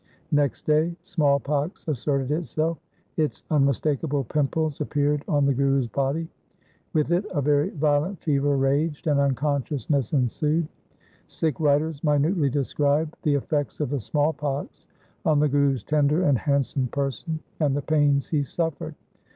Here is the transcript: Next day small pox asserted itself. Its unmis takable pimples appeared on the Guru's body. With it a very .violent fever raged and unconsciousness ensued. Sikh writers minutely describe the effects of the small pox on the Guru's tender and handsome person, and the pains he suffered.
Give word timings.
Next 0.31 0.65
day 0.65 0.95
small 1.03 1.39
pox 1.39 1.87
asserted 1.87 2.31
itself. 2.31 2.79
Its 3.17 3.43
unmis 3.51 3.79
takable 3.79 4.27
pimples 4.27 4.81
appeared 4.81 5.23
on 5.27 5.45
the 5.45 5.53
Guru's 5.53 5.87
body. 5.87 6.27
With 6.93 7.11
it 7.11 7.23
a 7.29 7.39
very 7.39 7.69
.violent 7.69 8.19
fever 8.19 8.57
raged 8.57 9.05
and 9.05 9.19
unconsciousness 9.19 10.11
ensued. 10.11 10.67
Sikh 11.27 11.59
writers 11.59 12.03
minutely 12.03 12.49
describe 12.49 13.15
the 13.21 13.35
effects 13.35 13.79
of 13.79 13.91
the 13.91 13.99
small 14.01 14.33
pox 14.33 14.87
on 15.23 15.39
the 15.39 15.47
Guru's 15.47 15.83
tender 15.83 16.23
and 16.23 16.35
handsome 16.35 16.87
person, 16.87 17.39
and 17.59 17.77
the 17.77 17.83
pains 17.83 18.27
he 18.29 18.41
suffered. 18.41 18.95